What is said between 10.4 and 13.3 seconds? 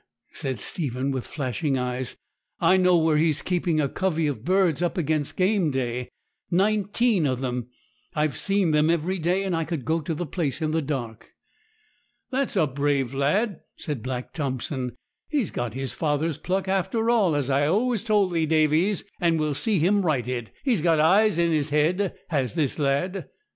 in the dark.' 'That's a brave